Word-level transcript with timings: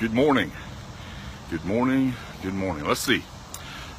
Good 0.00 0.14
morning. 0.14 0.50
Good 1.50 1.62
morning. 1.66 2.14
Good 2.42 2.54
morning. 2.54 2.86
Let's 2.86 3.02
see. 3.02 3.22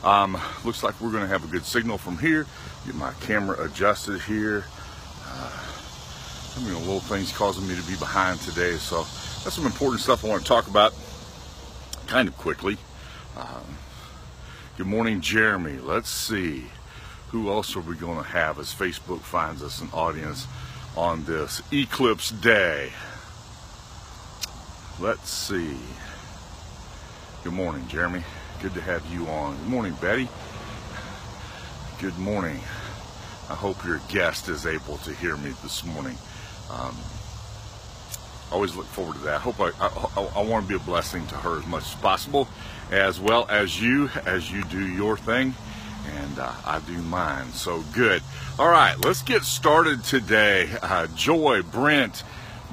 Um, 0.04 0.36
looks 0.66 0.82
like 0.82 1.00
we're 1.00 1.12
going 1.12 1.22
to 1.22 1.30
have 1.30 1.44
a 1.44 1.48
good 1.48 1.64
signal 1.64 2.00
from 2.00 2.18
here. 2.18 2.48
Get 2.88 2.96
my 2.96 3.14
camera 3.22 3.64
adjusted 3.64 4.20
here. 4.22 4.66
Uh, 5.28 5.64
I 6.58 6.60
mean, 6.64 6.74
a 6.74 6.80
little 6.80 7.02
things 7.02 7.32
causing 7.32 7.68
me 7.68 7.76
to 7.76 7.84
be 7.84 7.96
behind 7.98 8.40
today. 8.40 8.78
So 8.78 9.04
that's 9.44 9.54
some 9.54 9.68
important 9.68 10.02
stuff 10.02 10.26
I 10.26 10.30
want 10.30 10.42
to 10.42 10.48
talk 10.48 10.68
about 10.68 10.96
kind 12.08 12.28
of 12.28 12.36
quickly. 12.36 12.78
Um, 13.38 13.78
good 14.78 14.88
morning, 14.88 15.22
Jeremy. 15.22 15.78
Let's 15.78 16.10
see. 16.10 16.66
Who 17.30 17.50
else 17.50 17.76
are 17.76 17.82
we 17.82 17.96
going 17.96 18.18
to 18.18 18.28
have 18.28 18.58
as 18.58 18.74
Facebook 18.74 19.20
finds 19.20 19.62
us 19.62 19.82
an 19.82 19.90
audience 19.94 20.48
on 20.98 21.26
this 21.26 21.62
eclipse 21.72 22.32
day? 22.32 22.92
Let's 25.02 25.32
see. 25.32 25.76
Good 27.44 27.54
morning, 27.54 27.88
Jeremy. 27.88 28.24
Good 28.62 28.76
to 28.76 28.82
have 28.82 29.04
you 29.12 29.26
on. 29.26 29.58
Good 29.58 29.68
morning, 29.68 29.96
Betty. 30.00 30.30
Good 32.00 32.16
morning. 32.20 32.60
I 33.50 33.56
hope 33.56 33.84
your 33.84 34.00
guest 34.10 34.48
is 34.48 34.68
able 34.68 34.98
to 34.98 35.12
hear 35.16 35.36
me 35.38 35.54
this 35.64 35.84
morning. 35.84 36.16
Um, 36.70 36.96
always 38.52 38.76
look 38.76 38.86
forward 38.86 39.16
to 39.16 39.22
that. 39.22 39.38
I 39.38 39.40
hope 39.40 39.60
I, 39.60 39.72
I, 39.80 40.22
I, 40.36 40.44
want 40.44 40.68
to 40.68 40.70
be 40.70 40.76
a 40.76 40.86
blessing 40.86 41.26
to 41.28 41.36
her 41.36 41.58
as 41.58 41.66
much 41.66 41.84
as 41.84 41.96
possible, 41.96 42.48
as 42.92 43.20
well 43.20 43.48
as 43.50 43.82
you, 43.82 44.08
as 44.28 44.52
you 44.52 44.64
do 44.66 44.88
your 44.88 45.18
thing, 45.18 45.56
and 46.16 46.38
uh, 46.38 46.52
I 46.64 46.80
do 46.80 47.02
mine. 47.02 47.48
So 47.54 47.84
good. 47.94 48.22
All 48.60 48.70
right, 48.70 48.96
let's 49.04 49.24
get 49.24 49.46
started 49.46 50.04
today. 50.04 50.70
Uh, 50.80 51.08
Joy, 51.16 51.64
Brent, 51.64 52.24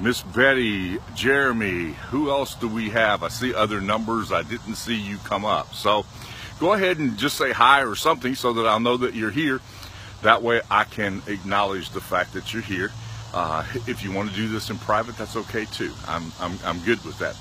Miss 0.01 0.21
Betty, 0.23 0.97
Jeremy, 1.13 1.91
who 2.09 2.29
else 2.29 2.55
do 2.55 2.69
we 2.69 2.89
have? 2.89 3.21
I 3.21 3.27
see 3.27 3.53
other 3.53 3.81
numbers. 3.81 4.31
I 4.31 4.43
didn't 4.43 4.75
see 4.75 4.95
you 4.95 5.17
come 5.25 5.43
up. 5.43 5.73
So 5.73 6.05
go 6.57 6.71
ahead 6.71 6.99
and 6.99 7.17
just 7.17 7.37
say 7.37 7.51
hi 7.51 7.83
or 7.83 7.95
something 7.95 8.33
so 8.33 8.53
that 8.53 8.65
I'll 8.65 8.79
know 8.79 8.95
that 8.95 9.13
you're 9.13 9.29
here. 9.29 9.59
That 10.21 10.41
way 10.41 10.61
I 10.71 10.85
can 10.85 11.21
acknowledge 11.27 11.89
the 11.89 11.99
fact 11.99 12.33
that 12.33 12.53
you're 12.53 12.61
here. 12.61 12.91
Uh, 13.33 13.65
if 13.87 14.01
you 14.01 14.13
want 14.13 14.29
to 14.29 14.35
do 14.35 14.47
this 14.47 14.69
in 14.69 14.77
private, 14.77 15.17
that's 15.17 15.35
okay 15.35 15.65
too. 15.65 15.91
I'm, 16.07 16.31
I'm, 16.39 16.57
I'm 16.63 16.79
good 16.79 17.03
with 17.03 17.19
that. 17.19 17.35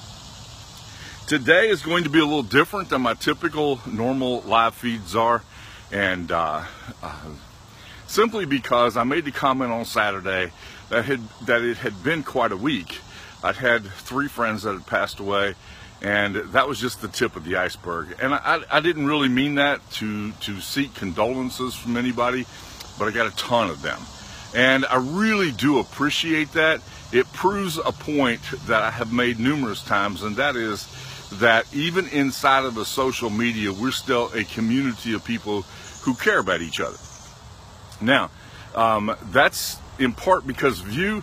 Today 1.28 1.68
is 1.68 1.82
going 1.82 2.04
to 2.04 2.10
be 2.10 2.18
a 2.18 2.24
little 2.24 2.42
different 2.42 2.88
than 2.88 3.02
my 3.02 3.14
typical 3.14 3.80
normal 3.86 4.40
live 4.40 4.74
feeds 4.74 5.14
are. 5.14 5.42
And 5.92 6.32
uh, 6.32 6.64
uh, 7.02 7.20
simply 8.08 8.46
because 8.46 8.96
I 8.96 9.04
made 9.04 9.24
the 9.24 9.30
comment 9.30 9.70
on 9.70 9.84
Saturday 9.84 10.50
that 10.88 11.04
had 11.04 11.20
that 11.46 11.62
it 11.62 11.76
had 11.76 12.02
been 12.02 12.24
quite 12.24 12.50
a 12.50 12.56
week. 12.56 12.98
I'd 13.44 13.54
had 13.54 13.84
three 13.84 14.26
friends 14.26 14.64
that 14.64 14.72
had 14.72 14.86
passed 14.86 15.20
away, 15.20 15.54
and 16.02 16.34
that 16.34 16.66
was 16.66 16.80
just 16.80 17.00
the 17.00 17.08
tip 17.08 17.36
of 17.36 17.44
the 17.44 17.56
iceberg. 17.56 18.16
And 18.20 18.34
I, 18.34 18.62
I 18.68 18.80
didn't 18.80 19.06
really 19.06 19.28
mean 19.28 19.54
that 19.56 19.88
to 19.92 20.32
to 20.32 20.60
seek 20.60 20.94
condolences 20.94 21.74
from 21.76 21.96
anybody, 21.96 22.46
but 22.98 23.06
I 23.06 23.12
got 23.12 23.32
a 23.32 23.36
ton 23.36 23.70
of 23.70 23.82
them, 23.82 24.00
and 24.56 24.84
I 24.86 24.96
really 24.96 25.52
do 25.52 25.78
appreciate 25.78 26.52
that. 26.52 26.80
It 27.10 27.30
proves 27.32 27.78
a 27.78 27.92
point 27.92 28.42
that 28.66 28.82
I 28.82 28.90
have 28.90 29.12
made 29.12 29.38
numerous 29.38 29.82
times, 29.82 30.22
and 30.22 30.36
that 30.36 30.56
is 30.56 30.86
that 31.38 31.66
even 31.74 32.08
inside 32.08 32.64
of 32.64 32.74
the 32.74 32.84
social 32.84 33.30
media, 33.30 33.72
we're 33.72 33.90
still 33.92 34.30
a 34.34 34.44
community 34.44 35.12
of 35.14 35.24
people 35.24 35.62
who 36.02 36.14
care 36.14 36.38
about 36.38 36.60
each 36.62 36.80
other. 36.80 36.96
Now, 38.00 38.30
um, 38.74 39.14
that's 39.30 39.78
in 39.98 40.12
part 40.12 40.46
because 40.46 40.80
of 40.80 40.92
you 40.92 41.22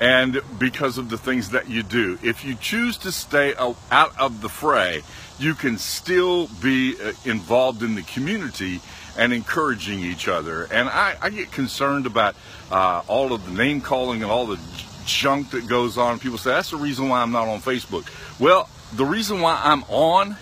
and 0.00 0.40
because 0.58 0.98
of 0.98 1.08
the 1.08 1.16
things 1.16 1.50
that 1.50 1.68
you 1.68 1.82
do. 1.82 2.18
If 2.22 2.44
you 2.44 2.54
choose 2.54 2.98
to 2.98 3.12
stay 3.12 3.54
out 3.56 4.18
of 4.18 4.42
the 4.42 4.48
fray, 4.48 5.02
you 5.38 5.54
can 5.54 5.78
still 5.78 6.48
be 6.60 6.94
uh, 7.00 7.12
involved 7.24 7.82
in 7.82 7.94
the 7.94 8.02
community 8.02 8.80
and 9.16 9.32
encouraging 9.32 10.00
each 10.00 10.28
other. 10.28 10.64
And 10.70 10.88
I, 10.88 11.16
I 11.20 11.30
get 11.30 11.50
concerned 11.50 12.06
about 12.06 12.36
uh, 12.70 13.02
all 13.06 13.32
of 13.32 13.44
the 13.46 13.52
name 13.52 13.80
calling 13.80 14.22
and 14.22 14.30
all 14.30 14.46
the 14.46 14.58
junk 15.06 15.50
that 15.50 15.66
goes 15.68 15.96
on. 15.96 16.18
People 16.18 16.38
say, 16.38 16.50
that's 16.50 16.70
the 16.70 16.76
reason 16.76 17.08
why 17.08 17.22
I'm 17.22 17.32
not 17.32 17.48
on 17.48 17.60
Facebook. 17.60 18.06
Well, 18.38 18.68
the 18.94 19.04
reason 19.04 19.40
why 19.40 19.58
I'm 19.62 19.82
on 19.84 20.36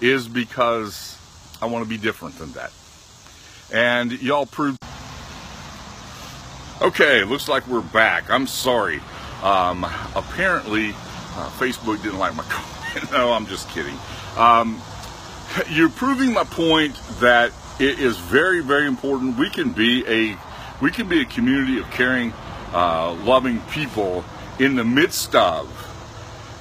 is 0.00 0.28
because 0.28 1.16
I 1.62 1.66
want 1.66 1.84
to 1.84 1.88
be 1.88 1.96
different 1.96 2.38
than 2.38 2.52
that. 2.52 2.72
And 3.72 4.20
y'all 4.20 4.46
proved. 4.46 4.78
Okay, 6.80 7.24
looks 7.24 7.46
like 7.46 7.66
we're 7.66 7.82
back. 7.82 8.30
I'm 8.30 8.46
sorry. 8.46 9.00
Um, 9.42 9.84
apparently, 10.14 10.90
uh, 10.90 11.50
Facebook 11.58 12.02
didn't 12.02 12.18
like 12.18 12.34
my 12.34 12.42
comment. 12.48 13.12
no, 13.12 13.32
I'm 13.32 13.46
just 13.46 13.68
kidding. 13.68 13.94
Um, 14.38 14.80
you're 15.68 15.90
proving 15.90 16.32
my 16.32 16.44
point 16.44 16.98
that 17.20 17.52
it 17.78 17.98
is 17.98 18.16
very, 18.16 18.62
very 18.62 18.86
important. 18.86 19.36
We 19.36 19.50
can 19.50 19.72
be 19.72 20.06
a 20.06 20.38
we 20.80 20.90
can 20.90 21.06
be 21.06 21.20
a 21.20 21.26
community 21.26 21.78
of 21.78 21.90
caring, 21.90 22.32
uh, 22.72 23.12
loving 23.24 23.60
people 23.70 24.24
in 24.58 24.76
the 24.76 24.84
midst 24.84 25.34
of 25.34 25.68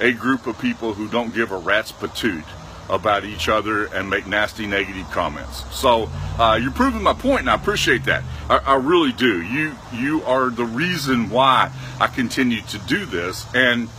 a 0.02 0.12
group 0.12 0.48
of 0.48 0.60
people 0.60 0.94
who 0.94 1.08
don't 1.08 1.34
give 1.34 1.52
a 1.52 1.58
rat's 1.58 1.94
patoot 1.94 2.44
about 2.90 3.24
each 3.24 3.50
other 3.50 3.86
and 3.86 4.10
make 4.10 4.28
nasty 4.28 4.66
negative 4.66 5.10
comments. 5.12 5.64
So 5.76 6.10
uh, 6.38 6.60
you're 6.62 6.72
proving 6.72 7.04
my 7.04 7.14
point, 7.14 7.42
and 7.42 7.50
I 7.50 7.56
appreciate 7.56 8.06
that. 8.06 8.24
I, 8.50 8.58
I, 8.58 8.76
really 8.76 9.12
do. 9.12 9.42
You 9.42 9.76
you 9.94 10.24
are 10.24 10.50
the 10.50 10.66
reason 10.66 11.30
why 11.30 11.72
I 12.00 12.08
continue 12.08 12.62
to 12.62 12.78
do 12.80 13.06
this, 13.06 13.46
and 13.54 13.90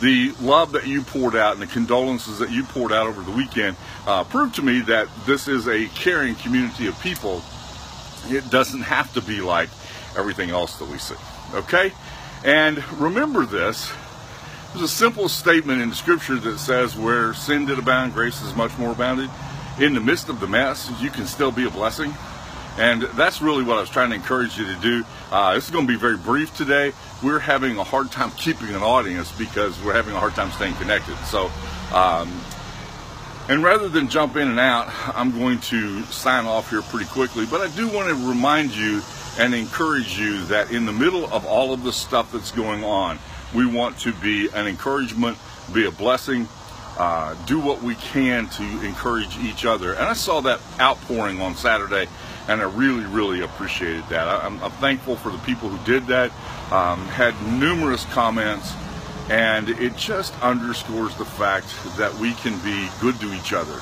the 0.00 0.32
love 0.40 0.72
that 0.72 0.86
you 0.86 1.02
poured 1.02 1.34
out 1.34 1.54
and 1.54 1.62
the 1.62 1.66
condolences 1.66 2.38
that 2.38 2.50
you 2.50 2.62
poured 2.64 2.92
out 2.92 3.06
over 3.06 3.20
the 3.22 3.32
weekend 3.32 3.76
uh, 4.06 4.24
proved 4.24 4.54
to 4.54 4.62
me 4.62 4.80
that 4.82 5.08
this 5.26 5.48
is 5.48 5.66
a 5.66 5.86
caring 5.88 6.36
community 6.36 6.86
of 6.86 6.98
people. 7.00 7.42
It 8.26 8.48
doesn't 8.50 8.82
have 8.82 9.12
to 9.14 9.20
be 9.20 9.40
like 9.40 9.70
everything 10.16 10.50
else 10.50 10.78
that 10.78 10.88
we 10.88 10.98
see. 10.98 11.16
Okay, 11.54 11.92
and 12.44 12.82
remember 13.00 13.44
this 13.44 13.90
there's 14.72 14.82
a 14.82 14.88
simple 14.88 15.28
statement 15.28 15.80
in 15.80 15.88
the 15.88 15.94
scripture 15.94 16.36
that 16.36 16.58
says, 16.58 16.96
Where 16.96 17.32
sin 17.34 17.66
did 17.66 17.78
abound, 17.78 18.12
grace 18.12 18.42
is 18.42 18.54
much 18.54 18.76
more 18.78 18.92
abounded. 18.92 19.30
In 19.80 19.94
the 19.94 20.00
midst 20.00 20.28
of 20.28 20.40
the 20.40 20.46
mess, 20.46 20.90
you 21.00 21.10
can 21.10 21.26
still 21.26 21.52
be 21.52 21.66
a 21.66 21.70
blessing. 21.70 22.14
And 22.76 23.02
that's 23.02 23.42
really 23.42 23.64
what 23.64 23.78
I 23.78 23.80
was 23.80 23.90
trying 23.90 24.10
to 24.10 24.16
encourage 24.16 24.56
you 24.56 24.66
to 24.66 24.76
do. 24.76 25.04
Uh, 25.32 25.54
this 25.54 25.64
is 25.64 25.70
going 25.70 25.86
to 25.86 25.92
be 25.92 25.98
very 25.98 26.16
brief 26.16 26.56
today. 26.56 26.92
We're 27.22 27.40
having 27.40 27.76
a 27.78 27.84
hard 27.84 28.12
time 28.12 28.30
keeping 28.32 28.68
an 28.68 28.82
audience 28.82 29.32
because 29.32 29.82
we're 29.82 29.94
having 29.94 30.14
a 30.14 30.20
hard 30.20 30.34
time 30.34 30.52
staying 30.52 30.74
connected. 30.74 31.16
So, 31.24 31.50
um, 31.92 32.32
and 33.48 33.64
rather 33.64 33.88
than 33.88 34.08
jump 34.08 34.36
in 34.36 34.48
and 34.48 34.60
out, 34.60 34.92
I'm 35.16 35.36
going 35.36 35.58
to 35.60 36.02
sign 36.04 36.46
off 36.46 36.70
here 36.70 36.82
pretty 36.82 37.06
quickly. 37.06 37.46
But 37.46 37.62
I 37.62 37.68
do 37.74 37.88
want 37.88 38.08
to 38.10 38.28
remind 38.28 38.76
you 38.76 39.02
and 39.38 39.54
encourage 39.54 40.18
you 40.18 40.44
that 40.46 40.70
in 40.70 40.86
the 40.86 40.92
middle 40.92 41.24
of 41.32 41.46
all 41.46 41.72
of 41.72 41.82
the 41.82 41.92
stuff 41.92 42.30
that's 42.30 42.52
going 42.52 42.84
on, 42.84 43.18
we 43.54 43.66
want 43.66 43.98
to 44.00 44.12
be 44.14 44.48
an 44.50 44.66
encouragement, 44.66 45.38
be 45.72 45.86
a 45.86 45.90
blessing, 45.90 46.48
uh, 46.98 47.34
do 47.46 47.60
what 47.60 47.82
we 47.82 47.94
can 47.94 48.48
to 48.48 48.62
encourage 48.84 49.38
each 49.38 49.64
other. 49.64 49.92
And 49.92 50.02
I 50.02 50.14
saw 50.14 50.40
that 50.42 50.60
outpouring 50.80 51.40
on 51.40 51.54
Saturday, 51.54 52.08
and 52.48 52.60
I 52.60 52.64
really, 52.64 53.04
really 53.04 53.40
appreciated 53.42 54.04
that. 54.08 54.26
I, 54.26 54.46
am 54.46 54.58
thankful 54.72 55.16
for 55.16 55.30
the 55.30 55.38
people 55.38 55.68
who 55.68 55.84
did 55.86 56.06
that, 56.08 56.32
um, 56.72 57.06
had 57.06 57.34
numerous 57.46 58.04
comments, 58.06 58.74
and 59.30 59.68
it 59.68 59.96
just 59.96 60.38
underscores 60.42 61.14
the 61.16 61.24
fact 61.24 61.72
that 61.98 62.12
we 62.14 62.34
can 62.34 62.58
be 62.60 62.88
good 63.00 63.20
to 63.20 63.32
each 63.32 63.52
other. 63.52 63.78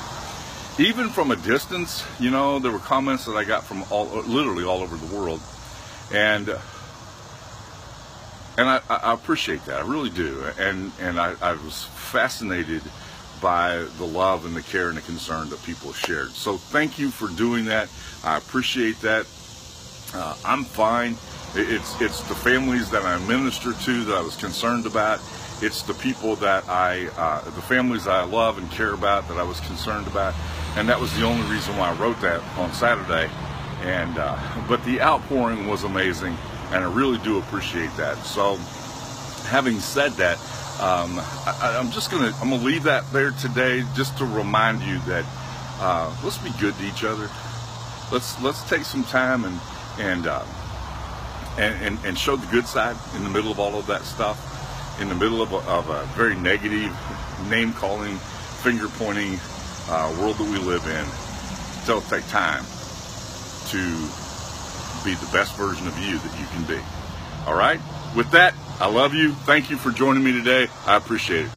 Even 0.79 1.09
from 1.09 1.31
a 1.31 1.35
distance, 1.37 2.05
you 2.19 2.29
know, 2.29 2.59
there 2.59 2.71
were 2.71 2.79
comments 2.79 3.25
that 3.25 3.35
I 3.35 3.43
got 3.45 3.63
from 3.63 3.83
all, 3.89 4.05
literally 4.05 4.63
all 4.63 4.81
over 4.81 4.95
the 4.95 5.15
world. 5.15 5.41
And 6.13 6.55
and 8.57 8.67
I, 8.67 8.81
I, 8.89 9.13
appreciate 9.13 9.63
that. 9.65 9.79
I 9.79 9.87
really 9.87 10.09
do. 10.09 10.43
And 10.59 10.91
and 10.99 11.19
I, 11.19 11.35
I, 11.41 11.53
was 11.53 11.83
fascinated 11.83 12.81
by 13.39 13.85
the 13.97 14.05
love 14.05 14.45
and 14.45 14.55
the 14.55 14.63
care 14.63 14.89
and 14.89 14.97
the 14.97 15.01
concern 15.01 15.49
that 15.49 15.61
people 15.63 15.93
shared. 15.93 16.31
So 16.31 16.57
thank 16.57 16.97
you 16.97 17.11
for 17.11 17.27
doing 17.27 17.65
that. 17.65 17.87
I 18.23 18.37
appreciate 18.37 18.99
that. 19.01 19.27
Uh, 20.13 20.35
I'm 20.43 20.63
fine. 20.63 21.15
It's 21.53 22.01
it's 22.01 22.21
the 22.23 22.35
families 22.35 22.89
that 22.91 23.03
I 23.03 23.17
minister 23.27 23.73
to 23.73 24.03
that 24.05 24.17
I 24.17 24.21
was 24.21 24.35
concerned 24.35 24.87
about. 24.87 25.19
It's 25.61 25.81
the 25.81 25.93
people 25.95 26.35
that 26.37 26.67
I, 26.69 27.07
uh, 27.17 27.43
the 27.43 27.63
families 27.63 28.03
that 28.05 28.13
I 28.13 28.23
love 28.25 28.59
and 28.59 28.69
care 28.69 28.93
about 28.93 29.27
that 29.27 29.37
I 29.37 29.43
was 29.43 29.59
concerned 29.61 30.05
about, 30.05 30.35
and 30.75 30.87
that 30.87 30.99
was 30.99 31.15
the 31.17 31.23
only 31.23 31.47
reason 31.49 31.75
why 31.77 31.89
I 31.89 31.93
wrote 31.93 32.19
that 32.21 32.41
on 32.57 32.71
Saturday. 32.73 33.31
And 33.81 34.17
uh, 34.17 34.37
but 34.67 34.83
the 34.83 35.01
outpouring 35.01 35.67
was 35.67 35.83
amazing 35.83 36.35
and 36.71 36.83
I 36.83 36.93
really 36.93 37.17
do 37.19 37.39
appreciate 37.39 37.95
that. 37.97 38.17
So, 38.25 38.55
having 39.47 39.79
said 39.79 40.13
that, 40.13 40.37
um, 40.79 41.19
I, 41.45 41.77
am 41.79 41.91
just 41.91 42.11
gonna 42.11 42.33
I'm 42.41 42.49
gonna 42.49 42.63
leave 42.63 42.83
that 42.83 43.11
there 43.11 43.31
today, 43.31 43.83
just 43.95 44.17
to 44.19 44.25
remind 44.25 44.81
you 44.81 44.99
that 45.07 45.25
uh, 45.79 46.15
let's 46.23 46.37
be 46.37 46.51
good 46.59 46.75
to 46.75 46.85
each 46.85 47.03
other. 47.03 47.29
Let's 48.11 48.39
let's 48.41 48.67
take 48.69 48.83
some 48.83 49.03
time 49.03 49.45
and 49.45 49.59
and, 49.99 50.27
uh, 50.27 50.45
and, 51.57 51.83
and 51.83 52.05
and 52.05 52.17
show 52.17 52.35
the 52.35 52.45
good 52.47 52.67
side 52.67 52.95
in 53.15 53.23
the 53.23 53.29
middle 53.29 53.51
of 53.51 53.59
all 53.59 53.75
of 53.75 53.87
that 53.87 54.03
stuff, 54.03 55.01
in 55.01 55.09
the 55.09 55.15
middle 55.15 55.41
of 55.41 55.51
a, 55.53 55.57
of 55.69 55.89
a 55.89 56.05
very 56.15 56.35
negative 56.35 56.95
name 57.49 57.73
calling, 57.73 58.17
finger 58.61 58.87
pointing 58.99 59.39
uh, 59.89 60.15
world 60.19 60.37
that 60.37 60.43
we 60.43 60.59
live 60.59 60.85
in, 60.85 61.05
still 61.81 62.01
take 62.01 62.27
time 62.27 62.63
to 63.69 64.26
be 65.07 65.13
the 65.15 65.31
best 65.31 65.55
version 65.55 65.87
of 65.87 65.97
you 65.99 66.17
that 66.17 66.37
you 66.37 66.45
can 66.47 66.63
be. 66.65 66.83
All 67.45 67.55
right? 67.55 67.79
With 68.13 68.29
that, 68.31 68.53
I 68.81 68.89
love 68.89 69.13
you. 69.13 69.31
Thank 69.31 69.69
you 69.69 69.77
for 69.77 69.89
joining 69.89 70.21
me 70.21 70.33
today. 70.33 70.67
I 70.85 70.97
appreciate 70.97 71.41
it. 71.41 71.45